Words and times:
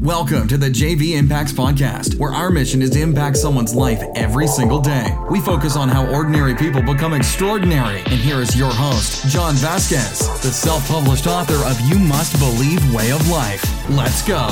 Welcome 0.00 0.46
to 0.46 0.56
the 0.56 0.68
JV 0.68 1.16
Impacts 1.16 1.52
Podcast, 1.52 2.20
where 2.20 2.32
our 2.32 2.50
mission 2.50 2.82
is 2.82 2.90
to 2.90 3.00
impact 3.00 3.36
someone's 3.36 3.74
life 3.74 4.00
every 4.14 4.46
single 4.46 4.78
day. 4.80 5.12
We 5.28 5.40
focus 5.40 5.74
on 5.76 5.88
how 5.88 6.06
ordinary 6.14 6.54
people 6.54 6.80
become 6.82 7.14
extraordinary. 7.14 7.98
And 7.98 8.20
here 8.20 8.40
is 8.40 8.56
your 8.56 8.70
host, 8.70 9.26
John 9.26 9.54
Vasquez, 9.56 10.20
the 10.40 10.52
self 10.52 10.86
published 10.88 11.26
author 11.26 11.56
of 11.68 11.80
You 11.80 11.98
Must 11.98 12.38
Believe 12.38 12.94
Way 12.94 13.10
of 13.10 13.28
Life. 13.28 13.64
Let's 13.90 14.26
go. 14.26 14.46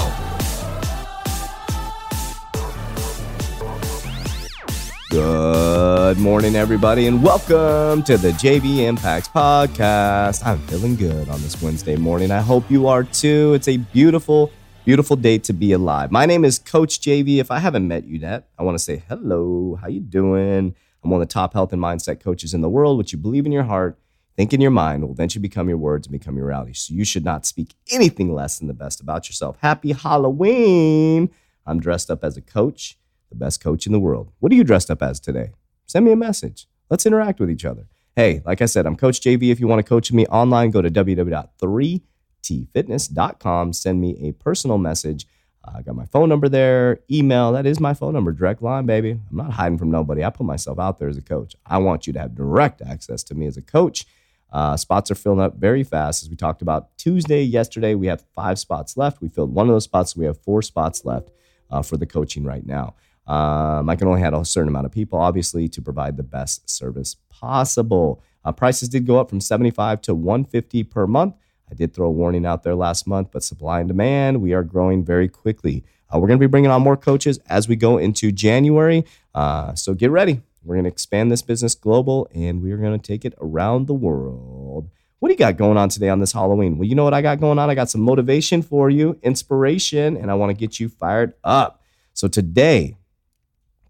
Good 5.11 6.19
morning, 6.19 6.57
everybody, 6.57 7.07
and 7.07 7.23
welcome 7.23 8.03
to 8.03 8.17
the 8.17 8.33
JV 8.33 8.81
Impacts 8.81 9.29
Podcast. 9.29 10.45
I'm 10.45 10.59
feeling 10.67 10.97
good 10.97 11.29
on 11.29 11.41
this 11.43 11.63
Wednesday 11.63 11.95
morning. 11.95 12.33
I 12.33 12.41
hope 12.41 12.69
you 12.69 12.89
are 12.89 13.05
too. 13.05 13.55
It's 13.55 13.69
a 13.69 13.77
beautiful, 13.77 14.51
Beautiful 14.87 15.17
day 15.17 15.37
to 15.39 15.53
be 15.53 15.73
alive. 15.73 16.13
My 16.13 16.27
name 16.27 16.45
is 16.45 16.61
Coach 16.61 17.01
JV. 17.01 17.39
If 17.39 17.51
I 17.51 17.59
haven't 17.59 17.89
met 17.89 18.05
you 18.05 18.21
yet, 18.21 18.49
I 18.57 18.63
want 18.63 18.77
to 18.77 18.85
say 18.85 19.03
hello. 19.09 19.77
How 19.83 19.89
you 19.89 19.99
doing? 19.99 20.77
I'm 21.03 21.11
one 21.11 21.21
of 21.21 21.27
the 21.27 21.33
top 21.33 21.55
health 21.55 21.73
and 21.73 21.83
mindset 21.83 22.21
coaches 22.21 22.55
in 22.55 22.61
the 22.61 22.69
world. 22.69 22.97
What 22.97 23.11
you 23.11 23.19
believe 23.19 23.47
in 23.47 23.51
your 23.51 23.65
heart, 23.65 23.99
think 24.37 24.53
in 24.53 24.61
your 24.61 24.71
mind 24.71 25.03
will 25.03 25.11
eventually 25.11 25.43
become 25.43 25.69
your 25.69 25.77
words 25.77 26.07
and 26.07 26.13
become 26.13 26.37
your 26.37 26.47
reality. 26.47 26.73
So 26.73 26.95
you 26.95 27.05
should 27.05 27.25
not 27.25 27.45
speak 27.45 27.75
anything 27.91 28.33
less 28.33 28.61
than 28.61 28.69
the 28.69 28.75
best 28.75 29.01
about 29.01 29.29
yourself. 29.29 29.57
Happy 29.61 29.91
Halloween. 29.91 31.31
I'm 31.67 31.81
dressed 31.81 32.09
up 32.09 32.23
as 32.23 32.37
a 32.37 32.41
coach, 32.41 32.97
the 33.29 33.35
best 33.35 33.61
coach 33.61 33.87
in 33.87 33.93
the 33.93 33.99
world. 33.99 34.31
What 34.39 34.53
are 34.53 34.55
you 34.55 34.63
dressed 34.63 34.89
up 34.89 35.03
as 35.03 35.19
today? 35.19 35.51
Send 35.87 36.05
me 36.05 36.13
a 36.13 36.17
message. 36.17 36.69
Let's 36.91 37.07
interact 37.07 37.41
with 37.41 37.51
each 37.51 37.65
other. 37.65 37.89
Hey, 38.15 38.41
like 38.47 38.63
I 38.63 38.67
said, 38.67 38.87
I'm 38.87 38.95
Coach 38.95 39.21
JV. 39.21 39.51
If 39.51 39.59
you 39.59 39.67
want 39.67 39.81
to 39.81 39.89
coach 39.89 40.13
me 40.13 40.27
online, 40.27 40.71
go 40.71 40.81
to 40.81 40.93
www.3 40.93 42.03
tfitness.com. 42.43 43.73
Send 43.73 44.01
me 44.01 44.17
a 44.29 44.33
personal 44.33 44.79
message. 44.79 45.27
I 45.65 45.83
got 45.83 45.97
my 45.97 46.07
phone 46.07 46.29
number 46.29 46.49
there, 46.49 47.01
email. 47.11 47.53
That 47.53 47.67
is 47.67 47.81
my 47.81 47.93
phone 47.93 48.15
number, 48.15 48.33
direct 48.33 48.63
line, 48.63 48.87
baby. 48.87 49.11
I'm 49.11 49.37
not 49.37 49.53
hiding 49.53 49.79
from 49.79 49.91
nobody. 49.91 50.25
I 50.25 50.31
put 50.31 50.47
myself 50.47 50.79
out 50.79 50.99
there 50.99 51.09
as 51.09 51.17
a 51.17 51.23
coach. 51.23 51.57
I 51.67 51.79
want 51.79 52.07
you 52.07 52.13
to 52.13 52.21
have 52.21 52.35
direct 52.35 52.83
access 52.83 53.23
to 53.25 53.35
me 53.35 53.47
as 53.47 53.57
a 53.57 53.63
coach. 53.63 54.07
Uh, 54.53 54.77
spots 54.77 55.11
are 55.11 55.17
filling 55.17 55.41
up 55.41 55.57
very 55.57 55.83
fast. 55.83 56.23
As 56.23 56.31
we 56.31 56.37
talked 56.37 56.63
about 56.63 56.97
Tuesday, 56.99 57.43
yesterday, 57.43 57.95
we 57.95 58.07
have 58.07 58.25
five 58.35 58.59
spots 58.59 58.97
left. 58.97 59.21
We 59.21 59.29
filled 59.29 59.53
one 59.53 59.69
of 59.69 59.75
those 59.75 59.85
spots. 59.85 60.15
So 60.15 60.21
we 60.21 60.27
have 60.27 60.41
four 60.41 60.63
spots 60.63 61.05
left 61.05 61.31
uh, 61.71 61.83
for 61.83 61.97
the 61.97 62.07
coaching 62.07 62.45
right 62.45 62.65
now. 62.65 62.95
Um, 63.27 63.91
I 63.91 63.97
can 63.97 64.07
only 64.07 64.21
handle 64.21 64.41
a 64.41 64.47
certain 64.47 64.69
amount 64.69 64.87
of 64.87 64.93
people, 64.93 65.19
obviously, 65.19 65.69
to 65.71 65.83
provide 65.83 66.17
the 66.17 66.23
best 66.23 66.71
service 66.71 67.17
possible. 67.29 68.23
Uh, 68.45 68.53
prices 68.53 68.89
did 68.89 69.05
go 69.05 69.19
up 69.19 69.29
from 69.29 69.41
75 69.41 70.01
to 70.03 70.15
150 70.15 70.85
per 70.85 71.07
month. 71.09 71.35
I 71.71 71.75
did 71.75 71.95
throw 71.95 72.07
a 72.07 72.11
warning 72.11 72.47
out 72.47 72.63
there 72.63 72.75
last 72.75 73.07
month, 73.07 73.29
but 73.33 73.43
supply 73.43 73.81
and 73.81 73.89
demand, 73.89 74.41
we 74.41 74.53
are 74.53 74.63
growing 74.63 75.05
very 75.05 75.29
quickly. 75.29 75.85
Uh, 76.13 76.19
we're 76.19 76.29
going 76.29 76.39
to 76.39 76.47
be 76.47 76.51
bringing 76.51 76.71
on 76.71 76.83
more 76.83 76.97
coaches 76.97 77.39
as 77.49 77.69
we 77.69 77.77
go 77.77 77.99
into 77.99 78.31
January. 78.31 79.05
Uh, 79.35 79.75
so 79.75 79.95
get 79.95 80.11
ready. 80.11 80.43
We're 80.63 80.77
going 80.77 80.85
to 80.85 80.91
expand 80.91 81.31
this 81.31 81.43
business 81.43 81.75
global 81.75 82.29
and 82.35 82.63
we're 82.63 82.77
going 82.77 82.99
to 82.99 83.05
take 83.05 83.25
it 83.25 83.35
around 83.41 83.87
the 83.87 83.95
world. 83.95 84.91
What 85.19 85.29
do 85.29 85.33
you 85.33 85.39
got 85.39 85.57
going 85.57 85.77
on 85.77 85.89
today 85.89 86.09
on 86.09 86.21
this 86.21 86.33
Halloween? 86.33 86.77
Well, 86.77 86.87
you 86.87 86.95
know 86.95 87.05
what 87.05 87.15
I 87.15 87.23
got 87.23 87.41
going 87.41 87.59
on? 87.59 87.71
I 87.71 87.75
got 87.75 87.89
some 87.89 88.03
motivation 88.03 88.63
for 88.63 88.91
you, 88.91 89.19
inspiration, 89.23 90.17
and 90.17 90.31
I 90.31 90.35
want 90.35 90.51
to 90.51 90.55
get 90.55 90.79
you 90.79 90.89
fired 90.89 91.35
up. 91.43 91.83
So 92.13 92.29
today, 92.29 92.97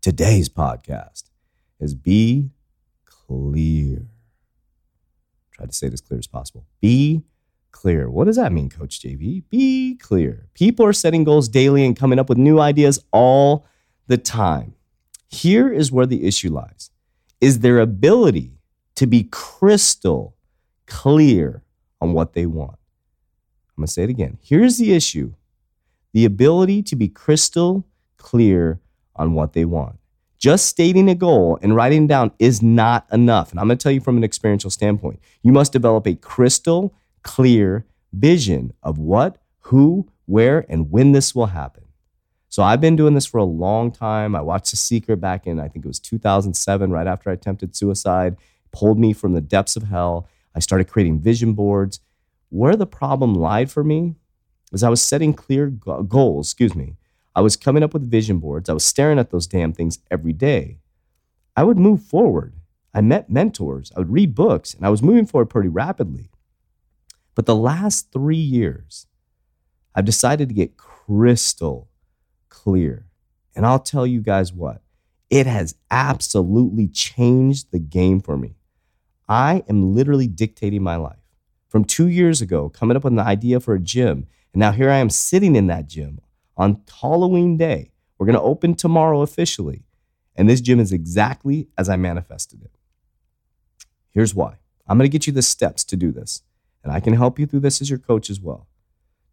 today's 0.01 0.49
podcast 0.49 1.25
is 1.81 1.95
Be 1.95 2.51
Clear. 3.05 4.07
Try 5.53 5.67
to 5.67 5.73
say 5.73 5.89
it 5.89 5.93
as 5.95 6.01
clear 6.01 6.19
as 6.19 6.27
possible. 6.27 6.67
Be 6.81 7.23
clear. 7.77 8.09
What 8.09 8.25
does 8.25 8.37
that 8.37 8.53
mean, 8.53 8.71
Coach 8.71 9.01
JV? 9.01 9.43
Be 9.51 9.97
clear. 9.97 10.49
People 10.55 10.87
are 10.87 10.95
setting 10.95 11.25
goals 11.25 11.47
daily 11.47 11.85
and 11.85 11.95
coming 11.95 12.19
up 12.19 12.29
with 12.29 12.39
new 12.39 12.59
ideas 12.59 13.05
all 13.13 13.67
the 14.07 14.17
time. 14.17 14.75
Here 15.29 15.71
is 15.71 15.93
where 15.93 16.07
the 16.07 16.27
issue 16.27 16.51
lies 16.51 16.91
is 17.39 17.61
their 17.61 17.79
ability 17.79 18.53
to 18.95 19.07
be 19.07 19.25
crystal 19.25 20.35
clear 20.87 21.63
on 22.01 22.15
what 22.15 22.33
they 22.33 22.47
want. 22.47 22.79
I'm 23.77 23.83
going 23.83 23.87
to 23.87 23.93
say 23.93 24.05
it 24.05 24.11
again. 24.11 24.39
Here's 24.41 24.79
the 24.79 24.95
issue 24.95 25.35
the 26.15 26.25
ability 26.25 26.83
to 26.83 26.97
be 26.97 27.09
crystal 27.09 27.87
clear 28.17 28.81
on 29.17 29.35
what 29.35 29.53
they 29.53 29.67
want. 29.67 29.99
Just 30.39 30.65
stating 30.65 31.11
a 31.11 31.15
goal 31.15 31.59
and 31.61 31.77
writing 31.77 32.07
down 32.07 32.33
is 32.39 32.63
not 32.63 33.07
enough. 33.13 33.51
And 33.51 33.61
I'm 33.61 33.67
going 33.67 33.77
to 33.77 33.83
tell 33.83 33.93
you 33.93 34.01
from 34.01 34.17
an 34.17 34.25
experiential 34.25 34.71
standpoint. 34.71 35.21
You 35.43 35.53
must 35.53 35.73
develop 35.73 36.07
a 36.07 36.15
crystal 36.15 36.95
clear 37.27 37.85
vision 38.13 38.73
of 38.83 38.99
what, 38.99 39.37
who, 39.63 40.09
where, 40.27 40.65
and 40.69 40.91
when 40.91 41.13
this 41.13 41.35
will 41.35 41.47
happen. 41.47 41.83
So 42.49 42.63
I've 42.63 42.81
been 42.81 42.97
doing 42.97 43.15
this 43.15 43.27
for 43.27 43.39
a 43.39 43.45
long 43.45 43.91
time. 43.91 44.37
I 44.37 44.41
watched 44.41 44.71
The 44.71 44.77
Secret 44.77 45.17
back 45.17 45.47
in, 45.47 45.59
I 45.59 45.69
think 45.69 45.85
it 45.85 45.89
was 45.89 45.99
2007, 45.99 46.91
right 46.91 47.07
after 47.07 47.29
I 47.29 47.33
attempted 47.33 47.75
suicide, 47.77 48.37
pulled 48.73 48.99
me 48.99 49.13
from 49.13 49.33
the 49.33 49.41
depths 49.41 49.77
of 49.77 49.83
hell. 49.83 50.29
I 50.55 50.61
started 50.61 50.89
creating 50.89 51.19
vision 51.19 51.53
boards. 51.53 52.01
Where 52.49 52.77
the 52.77 52.87
problem 52.87 53.35
lied 53.35 53.71
for 53.73 53.83
me 53.83 54.15
was 54.71 54.85
I 54.85 54.89
was 54.89 55.03
setting 55.03 55.35
clear 55.35 55.67
goals, 55.67 56.47
excuse 56.47 56.77
me. 56.77 56.97
I 57.35 57.41
was 57.41 57.57
coming 57.57 57.83
up 57.83 57.93
with 57.93 58.09
vision 58.11 58.39
boards. 58.39 58.71
I 58.71 58.73
was 58.73 58.85
staring 58.85 59.19
at 59.19 59.31
those 59.31 59.49
damn 59.49 59.73
things 59.73 59.99
every 60.11 60.33
day. 60.33 60.79
I 61.57 61.65
would 61.65 61.77
move 61.77 62.03
forward. 62.03 62.55
I 62.95 63.01
met 63.01 63.29
mentors. 63.29 63.93
I 63.95 63.99
would 63.99 64.13
read 64.13 64.35
books, 64.35 64.73
and 64.73 64.87
I 64.87 64.91
was 64.91 65.03
moving 65.03 65.27
forward 65.27 65.51
pretty 65.51 65.69
rapidly. 65.69 66.31
But 67.37 67.47
the 67.47 67.55
last 67.55 68.11
three 68.11 68.37
years, 68.37 69.07
I've 69.95 70.07
decided 70.07 70.49
to 70.49 70.55
get 70.55 70.77
crystal 70.77 71.89
clear. 72.49 73.07
And 73.55 73.65
I'll 73.65 73.79
tell 73.79 74.07
you 74.07 74.21
guys 74.21 74.53
what, 74.53 74.83
it 75.31 75.47
has 75.47 75.77
absolutely 75.91 76.89
changed 76.89 77.71
the 77.71 77.79
game 77.79 78.21
for 78.21 78.37
me. 78.37 78.57
I 79.29 79.63
am 79.69 79.95
literally 79.95 80.27
dictating 80.27 80.83
my 80.83 80.97
life. 80.97 81.19
From 81.69 81.85
two 81.85 82.09
years 82.09 82.41
ago, 82.41 82.69
coming 82.69 82.97
up 82.97 83.05
with 83.05 83.13
an 83.13 83.19
idea 83.19 83.61
for 83.61 83.75
a 83.75 83.81
gym, 83.81 84.27
and 84.53 84.61
now 84.61 84.73
here 84.73 84.91
I 84.91 84.97
am 84.97 85.11
sitting 85.11 85.57
in 85.57 85.67
that 85.67 85.89
gym 85.89 86.21
on 86.57 86.83
Halloween 87.01 87.57
Day. 87.57 87.91
We're 88.17 88.27
going 88.27 88.39
to 88.39 88.43
open 88.43 88.75
tomorrow 88.75 89.21
officially. 89.21 89.85
And 90.37 90.49
this 90.49 90.61
gym 90.63 90.81
is 90.81 90.93
exactly 90.93 91.69
as 91.77 91.89
I 91.89 91.97
manifested 91.97 92.63
it. 92.63 92.79
Here's 94.11 94.35
why 94.35 94.57
I'm 94.87 94.97
going 94.97 95.11
to 95.11 95.13
get 95.13 95.27
you 95.27 95.33
the 95.33 95.43
steps 95.43 95.85
to 95.85 95.97
do 95.97 96.13
this. 96.13 96.43
And 96.87 96.95
I 96.95 97.01
can 97.01 97.15
help 97.15 97.41
you 97.41 97.47
through 97.47 97.61
this 97.61 97.81
as 97.81 97.91
your 97.91 97.99
coach 97.99 98.31
as 98.31 98.41
well. 98.41 98.69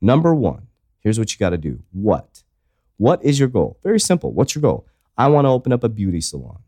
Number 0.02 0.34
one, 0.34 0.69
here's 1.02 1.19
what 1.19 1.31
you 1.31 1.38
got 1.38 1.52
to 1.52 1.58
do. 1.58 1.84
What? 1.91 2.44
What 2.97 3.24
is 3.24 3.40
your 3.40 3.47
goal? 3.47 3.78
Very 3.84 4.00
simple. 4.00 4.34
What's 4.34 4.56
your 4.56 4.64
goal? 4.64 4.88
I 5.19 5.28
want 5.28 5.46
to 5.46 5.50
open 5.50 5.72
up 5.72 5.84
a 5.84 5.90
beauty 5.90 6.19
salon. 6.19 6.63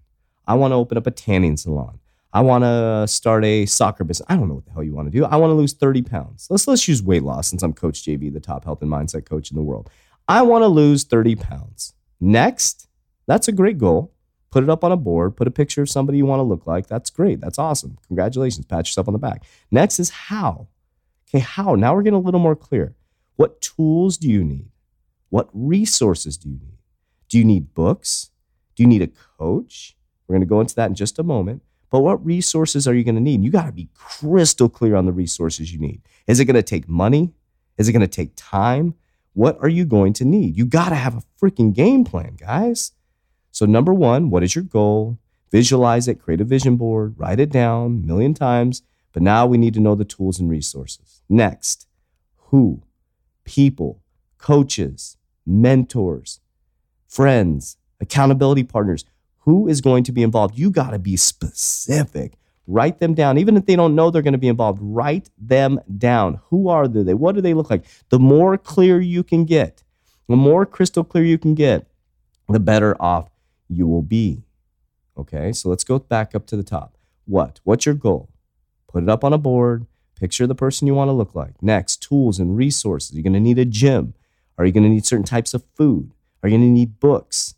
I 0.45 0.53
want 0.53 0.73
to 0.73 0.75
open 0.75 0.95
up 0.95 1.07
a 1.07 1.11
tanning 1.11 1.57
salon. 1.57 1.99
I 2.31 2.41
want 2.41 2.63
to 2.65 3.07
start 3.07 3.43
a 3.45 3.65
soccer 3.65 4.03
business. 4.03 4.27
I 4.29 4.35
don't 4.35 4.47
know 4.47 4.53
what 4.53 4.65
the 4.65 4.73
hell 4.73 4.83
you 4.83 4.93
want 4.93 5.11
to 5.11 5.17
do. 5.17 5.25
I 5.25 5.37
want 5.37 5.49
to 5.49 5.55
lose 5.55 5.73
30 5.73 6.03
pounds. 6.03 6.45
Let's 6.51 6.67
let's 6.67 6.87
use 6.87 7.01
weight 7.01 7.23
loss 7.23 7.47
since 7.47 7.63
I'm 7.63 7.73
Coach 7.73 8.03
JV, 8.03 8.31
the 8.31 8.39
top 8.39 8.65
health 8.65 8.83
and 8.83 8.91
mindset 8.91 9.25
coach 9.25 9.49
in 9.49 9.57
the 9.57 9.63
world. 9.63 9.89
I 10.27 10.43
want 10.43 10.61
to 10.61 10.67
lose 10.67 11.03
30 11.03 11.35
pounds. 11.35 11.93
Next, 12.19 12.87
that's 13.25 13.47
a 13.47 13.51
great 13.51 13.79
goal. 13.79 14.13
Put 14.51 14.63
it 14.63 14.69
up 14.69 14.83
on 14.83 14.91
a 14.91 14.97
board, 14.97 15.35
put 15.35 15.47
a 15.47 15.51
picture 15.51 15.81
of 15.81 15.89
somebody 15.89 16.19
you 16.19 16.25
want 16.25 16.39
to 16.39 16.43
look 16.43 16.67
like. 16.67 16.87
That's 16.87 17.09
great. 17.09 17.41
That's 17.41 17.57
awesome. 17.57 17.97
Congratulations. 18.07 18.65
Pat 18.65 18.87
yourself 18.87 19.07
on 19.07 19.13
the 19.13 19.19
back. 19.19 19.43
Next 19.71 19.99
is 19.99 20.09
how. 20.09 20.67
Okay, 21.35 21.43
how? 21.43 21.75
Now 21.75 21.93
we're 21.93 22.01
getting 22.01 22.17
a 22.17 22.21
little 22.21 22.39
more 22.39 22.55
clear. 22.55 22.95
What 23.35 23.59
tools 23.59 24.17
do 24.17 24.29
you 24.29 24.41
need? 24.41 24.69
What 25.29 25.49
resources 25.51 26.37
do 26.37 26.47
you 26.47 26.55
need? 26.55 26.77
Do 27.27 27.37
you 27.37 27.43
need 27.43 27.73
books? 27.73 28.31
Do 28.75 28.83
you 28.83 28.87
need 28.87 29.01
a 29.01 29.09
coach? 29.37 29.97
We're 30.27 30.35
going 30.35 30.47
to 30.47 30.49
go 30.49 30.61
into 30.61 30.75
that 30.75 30.87
in 30.87 30.95
just 30.95 31.19
a 31.19 31.23
moment. 31.23 31.61
But 31.89 31.99
what 31.99 32.25
resources 32.25 32.87
are 32.87 32.93
you 32.93 33.03
going 33.03 33.15
to 33.15 33.21
need? 33.21 33.43
You 33.43 33.51
got 33.51 33.65
to 33.65 33.73
be 33.73 33.89
crystal 33.93 34.69
clear 34.69 34.95
on 34.95 35.05
the 35.05 35.11
resources 35.11 35.73
you 35.73 35.79
need. 35.79 36.03
Is 36.25 36.39
it 36.39 36.45
going 36.45 36.55
to 36.55 36.63
take 36.63 36.87
money? 36.87 37.33
Is 37.77 37.89
it 37.89 37.91
going 37.91 37.99
to 37.99 38.07
take 38.07 38.31
time? 38.37 38.95
What 39.33 39.57
are 39.61 39.67
you 39.67 39.83
going 39.83 40.13
to 40.13 40.25
need? 40.25 40.55
You 40.55 40.65
got 40.65 40.89
to 40.89 40.95
have 40.95 41.15
a 41.17 41.23
freaking 41.41 41.73
game 41.73 42.05
plan, 42.05 42.37
guys. 42.37 42.93
So, 43.51 43.65
number 43.65 43.93
one, 43.93 44.29
what 44.29 44.43
is 44.43 44.55
your 44.55 44.63
goal? 44.63 45.17
Visualize 45.51 46.07
it, 46.07 46.21
create 46.21 46.39
a 46.39 46.45
vision 46.45 46.77
board, 46.77 47.15
write 47.17 47.41
it 47.41 47.49
down 47.49 47.85
a 47.87 48.07
million 48.07 48.33
times, 48.33 48.83
but 49.15 49.23
now 49.23 49.45
we 49.45 49.57
need 49.57 49.73
to 49.75 49.79
know 49.79 49.95
the 49.95 50.03
tools 50.03 50.41
and 50.41 50.49
resources. 50.49 51.21
Next, 51.29 51.87
who, 52.47 52.83
people, 53.45 54.01
coaches, 54.37 55.15
mentors, 55.45 56.41
friends, 57.07 57.77
accountability 58.01 58.65
partners. 58.65 59.05
Who 59.39 59.69
is 59.69 59.79
going 59.79 60.03
to 60.03 60.11
be 60.11 60.21
involved? 60.21 60.57
You 60.57 60.69
got 60.69 60.89
to 60.89 60.99
be 60.99 61.15
specific. 61.15 62.33
Write 62.67 62.99
them 62.99 63.13
down. 63.13 63.37
Even 63.37 63.55
if 63.55 63.65
they 63.65 63.77
don't 63.77 63.95
know 63.95 64.11
they're 64.11 64.21
going 64.21 64.33
to 64.33 64.37
be 64.37 64.49
involved, 64.49 64.79
write 64.81 65.29
them 65.37 65.79
down. 65.97 66.41
Who 66.49 66.67
are 66.67 66.85
they? 66.85 67.13
What 67.13 67.35
do 67.35 67.41
they 67.41 67.53
look 67.53 67.69
like? 67.69 67.85
The 68.09 68.19
more 68.19 68.57
clear 68.57 68.99
you 68.99 69.23
can 69.23 69.45
get, 69.45 69.81
the 70.27 70.35
more 70.35 70.65
crystal 70.65 71.05
clear 71.05 71.23
you 71.23 71.37
can 71.37 71.55
get, 71.55 71.87
the 72.49 72.59
better 72.59 73.01
off 73.01 73.29
you 73.69 73.87
will 73.87 74.01
be. 74.01 74.43
Okay, 75.17 75.53
so 75.53 75.69
let's 75.69 75.85
go 75.85 75.99
back 75.99 76.35
up 76.35 76.45
to 76.47 76.57
the 76.57 76.63
top. 76.63 76.97
What? 77.23 77.61
What's 77.63 77.85
your 77.85 77.95
goal? 77.95 78.29
Put 78.95 79.03
it 79.03 79.09
up 79.09 79.25
on 79.25 79.33
a 79.33 79.37
board. 79.37 79.87
Picture 80.17 80.47
the 80.47 80.55
person 80.55 80.87
you 80.87 80.95
want 80.95 81.09
to 81.09 81.11
look 81.11 81.35
like. 81.35 81.61
Next, 81.61 81.97
tools 81.97 82.39
and 82.39 82.55
resources. 82.55 83.11
You're 83.11 83.23
going 83.23 83.33
to 83.33 83.41
need 83.41 83.59
a 83.59 83.65
gym. 83.65 84.13
Are 84.57 84.65
you 84.65 84.71
going 84.71 84.85
to 84.85 84.89
need 84.89 85.05
certain 85.05 85.25
types 85.25 85.53
of 85.53 85.65
food? 85.75 86.13
Are 86.41 86.47
you 86.47 86.57
going 86.57 86.69
to 86.69 86.73
need 86.73 87.01
books? 87.01 87.55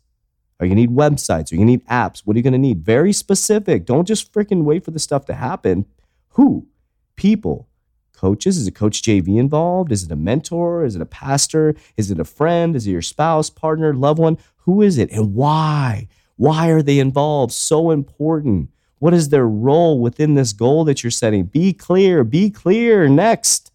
Are 0.58 0.66
you 0.66 0.74
going 0.74 0.84
to 0.84 0.90
need 0.90 0.98
websites? 0.98 1.52
Are 1.52 1.54
you 1.54 1.58
going 1.58 1.68
to 1.68 1.72
need 1.74 1.86
apps? 1.86 2.22
What 2.24 2.34
are 2.34 2.40
you 2.40 2.42
going 2.42 2.54
to 2.54 2.58
need? 2.58 2.84
Very 2.84 3.12
specific. 3.12 3.86
Don't 3.86 4.08
just 4.08 4.32
freaking 4.32 4.64
wait 4.64 4.84
for 4.84 4.90
the 4.90 4.98
stuff 4.98 5.26
to 5.26 5.34
happen. 5.34 5.86
Who? 6.30 6.66
People. 7.14 7.68
Coaches? 8.12 8.56
Is 8.56 8.66
it 8.66 8.74
Coach 8.74 9.00
JV 9.00 9.38
involved? 9.38 9.92
Is 9.92 10.02
it 10.02 10.10
a 10.10 10.16
mentor? 10.16 10.84
Is 10.84 10.96
it 10.96 11.02
a 11.02 11.06
pastor? 11.06 11.76
Is 11.96 12.10
it 12.10 12.18
a 12.18 12.24
friend? 12.24 12.74
Is 12.74 12.88
it 12.88 12.90
your 12.90 13.00
spouse, 13.00 13.48
partner, 13.48 13.94
loved 13.94 14.18
one? 14.18 14.38
Who 14.62 14.82
is 14.82 14.98
it 14.98 15.12
and 15.12 15.36
why? 15.36 16.08
Why 16.34 16.70
are 16.70 16.82
they 16.82 16.98
involved? 16.98 17.52
So 17.52 17.92
important. 17.92 18.70
What 18.98 19.14
is 19.14 19.28
their 19.28 19.46
role 19.46 20.00
within 20.00 20.34
this 20.34 20.52
goal 20.52 20.84
that 20.84 21.02
you're 21.02 21.10
setting? 21.10 21.44
Be 21.44 21.72
clear. 21.72 22.24
Be 22.24 22.50
clear. 22.50 23.08
Next, 23.08 23.72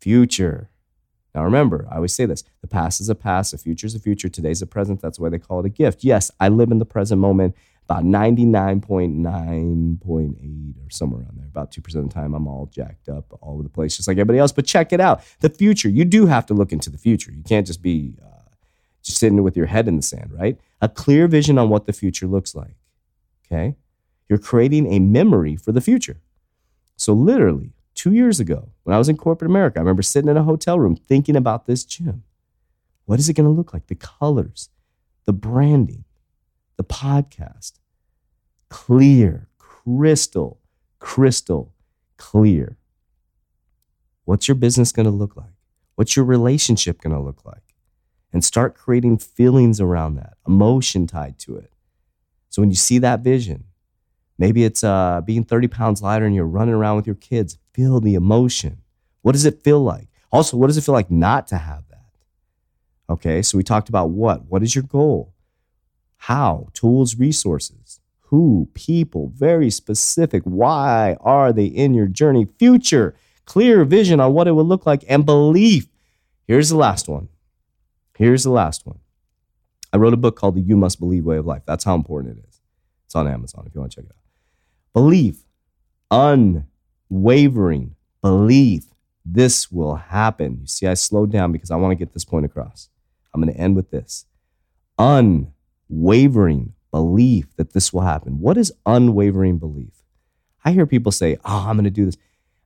future. 0.00 0.70
Now 1.34 1.44
remember, 1.44 1.86
I 1.90 1.96
always 1.96 2.12
say 2.12 2.26
this 2.26 2.44
the 2.60 2.66
past 2.66 3.00
is 3.00 3.08
a 3.08 3.14
past, 3.14 3.52
the 3.52 3.58
future 3.58 3.86
is 3.86 3.94
a 3.94 4.00
future, 4.00 4.28
today's 4.28 4.62
a 4.62 4.66
present. 4.66 5.00
That's 5.00 5.20
why 5.20 5.28
they 5.28 5.38
call 5.38 5.60
it 5.60 5.66
a 5.66 5.70
gift. 5.70 6.02
Yes, 6.02 6.32
I 6.40 6.48
live 6.48 6.72
in 6.72 6.78
the 6.78 6.84
present 6.84 7.20
moment 7.20 7.54
about 7.84 8.02
99.9.8 8.04 10.86
or 10.86 10.90
somewhere 10.90 11.22
around 11.22 11.38
there. 11.38 11.46
About 11.46 11.72
2% 11.72 11.94
of 11.96 12.08
the 12.08 12.14
time, 12.14 12.34
I'm 12.34 12.46
all 12.46 12.66
jacked 12.66 13.08
up 13.08 13.24
all 13.40 13.54
over 13.54 13.64
the 13.64 13.68
place, 13.68 13.96
just 13.96 14.06
like 14.06 14.16
everybody 14.16 14.38
else. 14.38 14.52
But 14.52 14.66
check 14.66 14.92
it 14.92 15.00
out 15.00 15.22
the 15.40 15.50
future. 15.50 15.88
You 15.88 16.04
do 16.04 16.26
have 16.26 16.46
to 16.46 16.54
look 16.54 16.70
into 16.72 16.88
the 16.88 16.98
future. 16.98 17.32
You 17.32 17.42
can't 17.42 17.66
just 17.66 17.82
be 17.82 18.14
uh, 18.22 18.28
just 19.02 19.18
sitting 19.18 19.42
with 19.42 19.56
your 19.56 19.66
head 19.66 19.88
in 19.88 19.96
the 19.96 20.02
sand, 20.02 20.32
right? 20.32 20.56
A 20.80 20.88
clear 20.88 21.26
vision 21.26 21.58
on 21.58 21.68
what 21.68 21.86
the 21.86 21.92
future 21.92 22.28
looks 22.28 22.54
like. 22.54 22.76
Okay. 23.46 23.74
You're 24.30 24.38
creating 24.38 24.90
a 24.90 25.00
memory 25.00 25.56
for 25.56 25.72
the 25.72 25.80
future. 25.80 26.20
So, 26.96 27.12
literally, 27.12 27.72
two 27.96 28.14
years 28.14 28.38
ago, 28.38 28.70
when 28.84 28.94
I 28.94 28.98
was 28.98 29.08
in 29.08 29.16
corporate 29.16 29.50
America, 29.50 29.78
I 29.78 29.82
remember 29.82 30.02
sitting 30.02 30.30
in 30.30 30.36
a 30.36 30.44
hotel 30.44 30.78
room 30.78 30.94
thinking 30.94 31.34
about 31.34 31.66
this 31.66 31.84
gym. 31.84 32.22
What 33.06 33.18
is 33.18 33.28
it 33.28 33.34
going 33.34 33.48
to 33.48 33.52
look 33.52 33.74
like? 33.74 33.88
The 33.88 33.96
colors, 33.96 34.68
the 35.26 35.32
branding, 35.32 36.04
the 36.76 36.84
podcast. 36.84 37.72
Clear, 38.68 39.48
crystal, 39.58 40.60
crystal 41.00 41.74
clear. 42.16 42.76
What's 44.26 44.46
your 44.46 44.54
business 44.54 44.92
going 44.92 45.06
to 45.06 45.10
look 45.10 45.36
like? 45.36 45.54
What's 45.96 46.14
your 46.14 46.24
relationship 46.24 47.00
going 47.00 47.16
to 47.16 47.20
look 47.20 47.44
like? 47.44 47.74
And 48.32 48.44
start 48.44 48.76
creating 48.76 49.18
feelings 49.18 49.80
around 49.80 50.14
that, 50.14 50.34
emotion 50.46 51.08
tied 51.08 51.36
to 51.40 51.56
it. 51.56 51.72
So 52.48 52.62
when 52.62 52.70
you 52.70 52.76
see 52.76 52.98
that 52.98 53.20
vision, 53.20 53.64
maybe 54.40 54.64
it's 54.64 54.82
uh, 54.82 55.20
being 55.20 55.44
30 55.44 55.68
pounds 55.68 56.02
lighter 56.02 56.24
and 56.24 56.34
you're 56.34 56.46
running 56.46 56.74
around 56.74 56.96
with 56.96 57.06
your 57.06 57.14
kids, 57.14 57.58
feel 57.74 58.00
the 58.00 58.14
emotion. 58.14 58.78
What 59.20 59.32
does 59.32 59.44
it 59.44 59.62
feel 59.62 59.80
like? 59.84 60.08
Also, 60.32 60.56
what 60.56 60.68
does 60.68 60.78
it 60.78 60.82
feel 60.82 60.94
like 60.94 61.10
not 61.10 61.46
to 61.48 61.58
have 61.58 61.84
that? 61.90 63.12
Okay, 63.12 63.42
so 63.42 63.58
we 63.58 63.62
talked 63.62 63.90
about 63.90 64.10
what? 64.10 64.46
What 64.46 64.62
is 64.62 64.74
your 64.74 64.84
goal? 64.84 65.34
How? 66.16 66.68
Tools, 66.72 67.16
resources. 67.16 68.00
Who? 68.22 68.70
People. 68.72 69.30
Very 69.34 69.70
specific. 69.70 70.42
Why 70.44 71.16
are 71.20 71.52
they 71.52 71.66
in 71.66 71.92
your 71.92 72.06
journey? 72.06 72.46
Future. 72.58 73.14
Clear 73.44 73.84
vision 73.84 74.20
on 74.20 74.32
what 74.32 74.48
it 74.48 74.52
would 74.52 74.66
look 74.66 74.86
like 74.86 75.04
and 75.08 75.26
belief. 75.26 75.88
Here's 76.46 76.70
the 76.70 76.76
last 76.76 77.08
one. 77.08 77.28
Here's 78.16 78.44
the 78.44 78.50
last 78.50 78.86
one. 78.86 79.00
I 79.92 79.96
wrote 79.96 80.14
a 80.14 80.18
book 80.18 80.36
called 80.36 80.54
The 80.54 80.60
You 80.60 80.76
Must 80.76 81.00
Believe 81.00 81.24
Way 81.24 81.36
of 81.36 81.46
Life. 81.46 81.62
That's 81.66 81.84
how 81.84 81.94
important 81.94 82.38
it 82.38 82.44
is. 82.48 82.60
It's 83.06 83.14
on 83.16 83.26
Amazon 83.26 83.64
if 83.66 83.74
you 83.74 83.80
want 83.80 83.92
to 83.92 83.96
check 83.96 84.04
it 84.04 84.12
out. 84.14 84.19
Belief, 84.92 85.44
unwavering 86.10 87.94
belief. 88.22 88.86
This 89.24 89.70
will 89.70 89.96
happen. 89.96 90.58
You 90.62 90.66
see, 90.66 90.86
I 90.86 90.94
slowed 90.94 91.30
down 91.30 91.52
because 91.52 91.70
I 91.70 91.76
want 91.76 91.92
to 91.92 91.96
get 91.96 92.12
this 92.12 92.24
point 92.24 92.46
across. 92.46 92.88
I'm 93.32 93.40
going 93.40 93.54
to 93.54 93.60
end 93.60 93.76
with 93.76 93.90
this 93.90 94.26
unwavering 94.98 96.74
belief 96.90 97.56
that 97.56 97.72
this 97.72 97.92
will 97.92 98.02
happen. 98.02 98.40
What 98.40 98.58
is 98.58 98.72
unwavering 98.84 99.58
belief? 99.58 100.02
I 100.64 100.72
hear 100.72 100.86
people 100.86 101.12
say, 101.12 101.38
Oh, 101.44 101.66
I'm 101.68 101.76
going 101.76 101.84
to 101.84 101.90
do 101.90 102.04
this. 102.04 102.16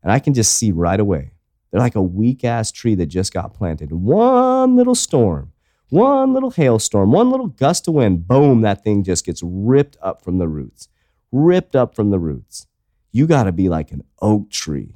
And 0.03 0.11
I 0.11 0.19
can 0.19 0.35
just 0.35 0.55
see 0.55 0.73
right 0.73 0.99
away. 0.99 1.32
They're 1.70 1.81
like 1.81 1.94
a 1.94 2.03
weak 2.03 2.44
ass 2.44 2.70
tree 2.70 2.94
that 2.97 3.06
just 3.06 3.32
got 3.32 3.55
planted. 3.55 3.93
One 3.93 4.77
little 4.77 4.94
storm, 4.94 5.53
one 5.91 6.32
little 6.32 6.50
hailstorm, 6.50 7.12
one 7.12 7.31
little 7.31 7.49
gust 7.49 7.88
of 7.88 7.94
wind, 7.94 8.27
boom, 8.29 8.61
that 8.62 8.85
thing 8.85 9.03
just 9.03 9.25
gets 9.25 9.43
ripped 9.43 9.97
up 10.03 10.23
from 10.23 10.38
the 10.38 10.49
roots. 10.49 10.88
Ripped 11.36 11.75
up 11.75 11.96
from 11.96 12.10
the 12.10 12.20
roots. 12.20 12.69
You 13.10 13.26
got 13.26 13.42
to 13.44 13.52
be 13.52 13.69
like 13.69 13.90
an 13.90 14.04
oak 14.22 14.50
tree 14.50 14.94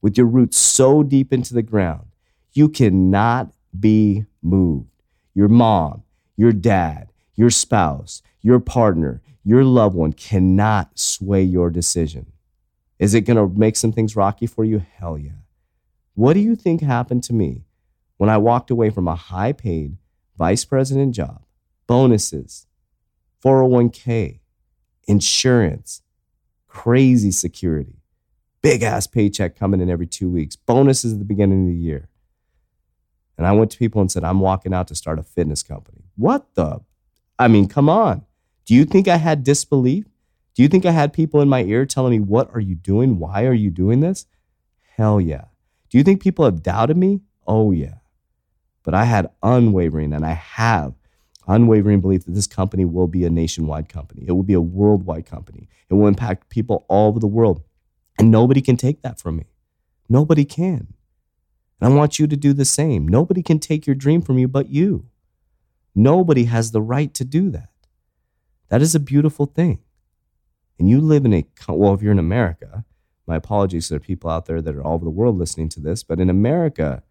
with 0.00 0.16
your 0.16 0.28
roots 0.28 0.56
so 0.56 1.02
deep 1.02 1.32
into 1.32 1.52
the 1.52 1.64
ground. 1.64 2.06
You 2.52 2.68
cannot 2.68 3.52
be 3.76 4.24
moved. 4.40 5.02
Your 5.34 5.48
mom, 5.48 6.04
your 6.36 6.52
dad, 6.52 7.10
your 7.34 7.50
spouse, 7.50 8.22
your 8.40 8.60
partner, 8.60 9.20
your 9.42 9.64
loved 9.64 9.96
one 9.96 10.12
cannot 10.12 10.96
sway 10.96 11.42
your 11.42 11.70
decision. 11.70 12.30
Is 13.00 13.12
it 13.12 13.22
going 13.22 13.36
to 13.36 13.58
make 13.58 13.74
some 13.74 13.90
things 13.90 14.14
rocky 14.14 14.46
for 14.46 14.64
you? 14.64 14.78
Hell 14.78 15.18
yeah. 15.18 15.42
What 16.14 16.34
do 16.34 16.40
you 16.40 16.54
think 16.54 16.82
happened 16.82 17.24
to 17.24 17.32
me 17.32 17.64
when 18.16 18.30
I 18.30 18.38
walked 18.38 18.70
away 18.70 18.90
from 18.90 19.08
a 19.08 19.16
high 19.16 19.52
paid 19.52 19.96
vice 20.38 20.64
president 20.64 21.16
job, 21.16 21.42
bonuses, 21.88 22.68
401k, 23.44 24.39
insurance, 25.10 26.02
crazy 26.68 27.32
security, 27.32 27.96
big 28.62 28.82
ass 28.82 29.06
paycheck 29.06 29.56
coming 29.56 29.80
in 29.80 29.90
every 29.90 30.06
two 30.06 30.30
weeks, 30.30 30.54
bonuses 30.54 31.12
at 31.12 31.18
the 31.18 31.24
beginning 31.24 31.64
of 31.64 31.68
the 31.68 31.76
year? 31.76 32.08
And 33.36 33.46
I 33.46 33.52
went 33.52 33.70
to 33.72 33.78
people 33.78 34.00
and 34.00 34.12
said, 34.12 34.22
I'm 34.22 34.40
walking 34.40 34.72
out 34.72 34.86
to 34.88 34.94
start 34.94 35.18
a 35.18 35.22
fitness 35.22 35.62
company. 35.62 36.04
What 36.16 36.54
the? 36.54 36.80
I 37.38 37.48
mean, 37.48 37.68
come 37.68 37.88
on. 37.88 38.24
Do 38.66 38.74
you 38.74 38.84
think 38.84 39.08
I 39.08 39.16
had 39.16 39.42
disbelief? 39.42 40.04
Do 40.54 40.62
you 40.62 40.68
think 40.68 40.84
I 40.84 40.90
had 40.90 41.12
people 41.12 41.40
in 41.40 41.48
my 41.48 41.62
ear 41.64 41.86
telling 41.86 42.12
me, 42.12 42.20
What 42.20 42.50
are 42.54 42.60
you 42.60 42.74
doing? 42.74 43.18
Why 43.18 43.46
are 43.46 43.54
you 43.54 43.70
doing 43.70 44.00
this? 44.00 44.26
Hell 44.96 45.20
yeah. 45.20 45.46
Do 45.88 45.98
you 45.98 46.04
think 46.04 46.22
people 46.22 46.44
have 46.44 46.62
doubted 46.62 46.96
me? 46.96 47.22
Oh, 47.46 47.72
yeah. 47.72 47.94
But 48.84 48.94
I 48.94 49.04
had 49.04 49.30
unwavering, 49.42 50.12
and 50.12 50.24
I 50.24 50.32
have 50.32 50.94
unwavering 51.46 52.00
belief 52.00 52.24
that 52.24 52.32
this 52.32 52.46
company 52.46 52.84
will 52.84 53.06
be 53.06 53.24
a 53.24 53.30
nationwide 53.30 53.88
company. 53.88 54.24
It 54.26 54.32
will 54.32 54.42
be 54.42 54.54
a 54.54 54.60
worldwide 54.60 55.26
company. 55.26 55.68
It 55.88 55.94
will 55.94 56.06
impact 56.06 56.50
people 56.50 56.84
all 56.88 57.08
over 57.08 57.18
the 57.18 57.26
world. 57.26 57.62
And 58.18 58.30
nobody 58.30 58.60
can 58.60 58.76
take 58.76 59.02
that 59.02 59.18
from 59.18 59.36
me. 59.36 59.46
Nobody 60.08 60.44
can. 60.44 60.94
And 61.80 61.92
I 61.92 61.96
want 61.96 62.18
you 62.18 62.26
to 62.26 62.36
do 62.36 62.52
the 62.52 62.64
same. 62.64 63.08
Nobody 63.08 63.42
can 63.42 63.58
take 63.58 63.86
your 63.86 63.96
dream 63.96 64.20
from 64.20 64.38
you 64.38 64.48
but 64.48 64.68
you. 64.68 65.06
Nobody 65.94 66.44
has 66.44 66.70
the 66.70 66.82
right 66.82 67.12
to 67.14 67.24
do 67.24 67.50
that. 67.50 67.70
That 68.68 68.82
is 68.82 68.94
a 68.94 69.00
beautiful 69.00 69.46
thing. 69.46 69.80
And 70.78 70.88
you 70.88 71.00
live 71.00 71.24
in 71.24 71.34
a, 71.34 71.46
well, 71.68 71.94
if 71.94 72.02
you're 72.02 72.12
in 72.12 72.18
America, 72.18 72.84
my 73.26 73.36
apologies 73.36 73.88
to 73.88 73.94
the 73.94 74.00
people 74.00 74.30
out 74.30 74.46
there 74.46 74.60
that 74.62 74.74
are 74.74 74.82
all 74.82 74.94
over 74.94 75.04
the 75.04 75.10
world 75.10 75.38
listening 75.38 75.68
to 75.70 75.80
this, 75.80 76.02
but 76.02 76.20
in 76.20 76.30
America, 76.30 77.02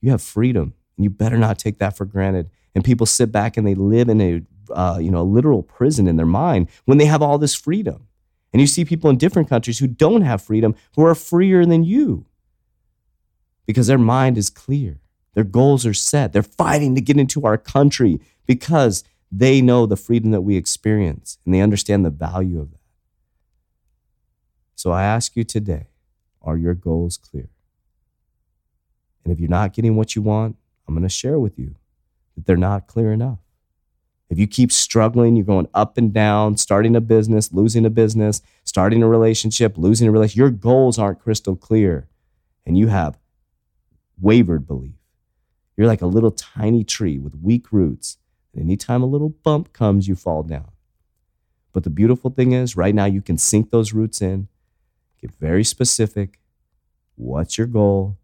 you 0.00 0.10
have 0.10 0.22
freedom. 0.22 0.74
And 0.96 1.04
you 1.04 1.10
better 1.10 1.38
not 1.38 1.58
take 1.58 1.78
that 1.78 1.96
for 1.96 2.04
granted. 2.04 2.50
And 2.74 2.84
people 2.84 3.06
sit 3.06 3.30
back 3.30 3.56
and 3.56 3.66
they 3.66 3.74
live 3.74 4.08
in 4.08 4.20
a, 4.20 4.42
uh, 4.72 4.98
you 5.00 5.10
know, 5.10 5.20
a 5.20 5.24
literal 5.24 5.62
prison 5.62 6.06
in 6.06 6.16
their 6.16 6.26
mind 6.26 6.68
when 6.84 6.98
they 6.98 7.04
have 7.04 7.22
all 7.22 7.38
this 7.38 7.54
freedom. 7.54 8.06
And 8.52 8.60
you 8.60 8.66
see 8.66 8.84
people 8.84 9.10
in 9.10 9.16
different 9.16 9.48
countries 9.48 9.78
who 9.78 9.86
don't 9.86 10.22
have 10.22 10.42
freedom 10.42 10.74
who 10.94 11.04
are 11.04 11.14
freer 11.14 11.64
than 11.64 11.84
you 11.84 12.26
because 13.66 13.86
their 13.86 13.98
mind 13.98 14.36
is 14.36 14.50
clear. 14.50 15.00
Their 15.34 15.44
goals 15.44 15.86
are 15.86 15.94
set. 15.94 16.32
They're 16.32 16.42
fighting 16.42 16.94
to 16.94 17.00
get 17.00 17.18
into 17.18 17.46
our 17.46 17.56
country 17.56 18.20
because 18.46 19.04
they 19.30 19.62
know 19.62 19.86
the 19.86 19.96
freedom 19.96 20.30
that 20.32 20.42
we 20.42 20.56
experience 20.56 21.38
and 21.44 21.54
they 21.54 21.60
understand 21.60 22.04
the 22.04 22.10
value 22.10 22.60
of 22.60 22.70
that. 22.70 22.78
So 24.74 24.90
I 24.90 25.04
ask 25.04 25.36
you 25.36 25.44
today 25.44 25.88
are 26.42 26.56
your 26.56 26.74
goals 26.74 27.16
clear? 27.16 27.48
And 29.24 29.32
if 29.32 29.38
you're 29.38 29.48
not 29.48 29.72
getting 29.72 29.96
what 29.96 30.16
you 30.16 30.22
want, 30.22 30.56
I'm 30.86 30.94
going 30.94 31.04
to 31.04 31.08
share 31.08 31.38
with 31.38 31.58
you 31.58 31.76
that 32.34 32.46
they're 32.46 32.56
not 32.56 32.86
clear 32.86 33.12
enough. 33.12 33.38
If 34.30 34.38
you 34.38 34.46
keep 34.46 34.72
struggling, 34.72 35.36
you're 35.36 35.44
going 35.44 35.68
up 35.74 35.98
and 35.98 36.12
down, 36.12 36.56
starting 36.56 36.96
a 36.96 37.02
business, 37.02 37.52
losing 37.52 37.84
a 37.84 37.90
business, 37.90 38.40
starting 38.64 39.02
a 39.02 39.08
relationship, 39.08 39.76
losing 39.76 40.08
a 40.08 40.10
relationship, 40.10 40.38
your 40.38 40.50
goals 40.50 40.98
aren't 40.98 41.20
crystal 41.20 41.54
clear 41.54 42.08
and 42.64 42.78
you 42.78 42.86
have 42.86 43.18
wavered 44.18 44.66
belief. 44.66 44.94
You're 45.76 45.86
like 45.86 46.02
a 46.02 46.06
little 46.06 46.30
tiny 46.30 46.84
tree 46.84 47.18
with 47.18 47.34
weak 47.34 47.72
roots. 47.72 48.18
And 48.54 48.62
anytime 48.62 49.02
a 49.02 49.06
little 49.06 49.30
bump 49.30 49.72
comes, 49.72 50.08
you 50.08 50.14
fall 50.14 50.42
down. 50.42 50.70
But 51.72 51.84
the 51.84 51.90
beautiful 51.90 52.30
thing 52.30 52.52
is, 52.52 52.76
right 52.76 52.94
now, 52.94 53.06
you 53.06 53.22
can 53.22 53.38
sink 53.38 53.70
those 53.70 53.92
roots 53.92 54.20
in, 54.20 54.48
get 55.20 55.34
very 55.34 55.64
specific. 55.64 56.38
What's 57.16 57.56
your 57.56 57.66
goal? 57.66 58.18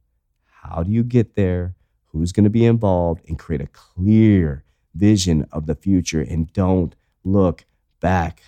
How 0.62 0.82
do 0.82 0.90
you 0.90 1.02
get 1.02 1.34
there? 1.34 1.74
Who's 2.08 2.32
going 2.32 2.44
to 2.44 2.50
be 2.50 2.64
involved? 2.64 3.22
And 3.28 3.38
create 3.38 3.60
a 3.60 3.66
clear 3.68 4.64
vision 4.94 5.46
of 5.52 5.66
the 5.66 5.74
future 5.74 6.20
and 6.20 6.52
don't 6.52 6.94
look 7.24 7.64
back. 8.00 8.42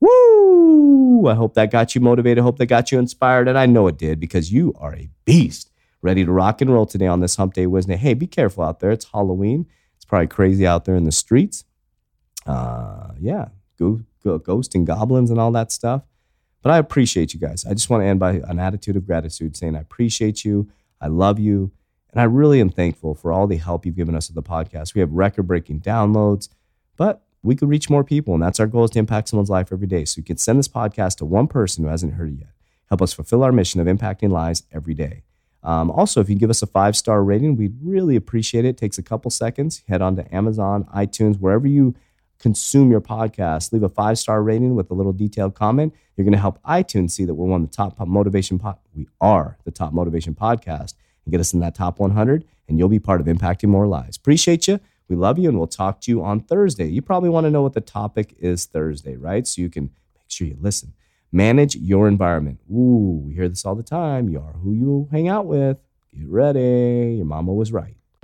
Woo! 0.00 1.26
I 1.26 1.34
hope 1.34 1.54
that 1.54 1.70
got 1.70 1.94
you 1.94 2.00
motivated. 2.00 2.38
I 2.38 2.42
hope 2.42 2.58
that 2.58 2.66
got 2.66 2.92
you 2.92 2.98
inspired. 2.98 3.48
And 3.48 3.58
I 3.58 3.66
know 3.66 3.86
it 3.88 3.98
did 3.98 4.20
because 4.20 4.52
you 4.52 4.74
are 4.78 4.94
a 4.94 5.08
beast. 5.24 5.70
ready 6.02 6.24
to 6.24 6.30
rock 6.30 6.60
and 6.60 6.72
roll 6.72 6.86
today 6.86 7.06
on 7.06 7.20
this 7.20 7.36
Hump 7.36 7.54
Day 7.54 7.66
Wednesday. 7.66 7.96
Hey, 7.96 8.14
be 8.14 8.26
careful 8.26 8.62
out 8.62 8.80
there. 8.80 8.92
It's 8.92 9.06
Halloween. 9.06 9.66
It's 9.96 10.04
probably 10.04 10.28
crazy 10.28 10.66
out 10.66 10.84
there 10.84 10.94
in 10.94 11.04
the 11.04 11.12
streets. 11.12 11.64
Uh, 12.46 13.08
yeah, 13.18 13.48
go, 13.78 14.00
go, 14.22 14.38
ghosts 14.38 14.74
and 14.74 14.86
goblins 14.86 15.30
and 15.30 15.40
all 15.40 15.50
that 15.52 15.72
stuff. 15.72 16.02
But 16.62 16.72
I 16.72 16.78
appreciate 16.78 17.34
you 17.34 17.40
guys. 17.40 17.64
I 17.64 17.74
just 17.74 17.90
want 17.90 18.02
to 18.02 18.06
end 18.06 18.20
by 18.20 18.34
an 18.46 18.58
attitude 18.58 18.96
of 18.96 19.06
gratitude, 19.06 19.56
saying 19.56 19.76
I 19.76 19.80
appreciate 19.80 20.44
you, 20.44 20.70
I 21.00 21.08
love 21.08 21.38
you, 21.38 21.72
and 22.16 22.22
I 22.22 22.24
really 22.24 22.62
am 22.62 22.70
thankful 22.70 23.14
for 23.14 23.30
all 23.30 23.46
the 23.46 23.58
help 23.58 23.84
you've 23.84 23.94
given 23.94 24.14
us 24.14 24.30
with 24.30 24.36
the 24.36 24.42
podcast. 24.42 24.94
We 24.94 25.02
have 25.02 25.12
record-breaking 25.12 25.80
downloads, 25.80 26.48
but 26.96 27.22
we 27.42 27.54
could 27.54 27.68
reach 27.68 27.90
more 27.90 28.04
people, 28.04 28.32
and 28.32 28.42
that's 28.42 28.58
our 28.58 28.66
goal 28.66 28.84
is 28.84 28.90
to 28.92 28.98
impact 28.98 29.28
someone's 29.28 29.50
life 29.50 29.70
every 29.70 29.86
day. 29.86 30.06
So 30.06 30.20
you 30.20 30.24
can 30.24 30.38
send 30.38 30.58
this 30.58 30.66
podcast 30.66 31.18
to 31.18 31.26
one 31.26 31.46
person 31.46 31.84
who 31.84 31.90
hasn't 31.90 32.14
heard 32.14 32.32
it 32.32 32.38
yet. 32.38 32.54
Help 32.88 33.02
us 33.02 33.12
fulfill 33.12 33.44
our 33.44 33.52
mission 33.52 33.82
of 33.82 33.86
impacting 33.86 34.30
lives 34.30 34.62
every 34.72 34.94
day. 34.94 35.24
Um, 35.62 35.90
also, 35.90 36.22
if 36.22 36.30
you 36.30 36.36
give 36.36 36.48
us 36.48 36.62
a 36.62 36.66
five 36.66 36.96
star 36.96 37.22
rating, 37.22 37.54
we'd 37.54 37.76
really 37.82 38.16
appreciate 38.16 38.64
it. 38.64 38.68
it. 38.68 38.76
Takes 38.78 38.96
a 38.96 39.02
couple 39.02 39.30
seconds. 39.30 39.82
Head 39.86 40.00
on 40.00 40.16
to 40.16 40.34
Amazon, 40.34 40.84
iTunes, 40.96 41.38
wherever 41.38 41.66
you 41.66 41.94
consume 42.38 42.90
your 42.90 43.02
podcast. 43.02 43.74
Leave 43.74 43.82
a 43.82 43.90
five 43.90 44.18
star 44.18 44.42
rating 44.42 44.74
with 44.74 44.90
a 44.90 44.94
little 44.94 45.12
detailed 45.12 45.54
comment. 45.54 45.94
You're 46.16 46.24
going 46.24 46.32
to 46.32 46.38
help 46.38 46.62
iTunes 46.62 47.10
see 47.10 47.26
that 47.26 47.34
we're 47.34 47.44
one 47.44 47.62
of 47.62 47.70
the 47.70 47.76
top 47.76 47.98
motivation. 48.08 48.58
Po- 48.58 48.78
we 48.94 49.06
are 49.20 49.58
the 49.64 49.70
top 49.70 49.92
motivation 49.92 50.34
podcast 50.34 50.94
and 51.26 51.32
get 51.32 51.40
us 51.40 51.52
in 51.52 51.60
that 51.60 51.74
top 51.74 51.98
100, 51.98 52.44
and 52.68 52.78
you'll 52.78 52.88
be 52.88 52.98
part 52.98 53.20
of 53.20 53.26
impacting 53.26 53.68
more 53.68 53.86
lives. 53.86 54.16
Appreciate 54.16 54.66
you. 54.66 54.80
We 55.08 55.16
love 55.16 55.38
you, 55.38 55.48
and 55.48 55.58
we'll 55.58 55.66
talk 55.66 56.00
to 56.02 56.10
you 56.10 56.24
on 56.24 56.40
Thursday. 56.40 56.86
You 56.86 57.02
probably 57.02 57.28
want 57.28 57.44
to 57.44 57.50
know 57.50 57.62
what 57.62 57.74
the 57.74 57.80
topic 57.80 58.34
is 58.38 58.64
Thursday, 58.64 59.16
right? 59.16 59.46
So 59.46 59.60
you 59.60 59.68
can 59.68 59.84
make 60.14 60.28
sure 60.28 60.46
you 60.46 60.56
listen. 60.60 60.94
Manage 61.30 61.76
your 61.76 62.08
environment. 62.08 62.60
Ooh, 62.72 63.22
we 63.26 63.34
hear 63.34 63.48
this 63.48 63.64
all 63.64 63.74
the 63.74 63.82
time. 63.82 64.28
You 64.28 64.38
are 64.38 64.54
who 64.54 64.72
you 64.72 65.08
hang 65.10 65.28
out 65.28 65.46
with. 65.46 65.78
Get 66.16 66.28
ready. 66.28 67.16
Your 67.16 67.26
mama 67.26 67.52
was 67.52 67.72
right. 67.72 67.96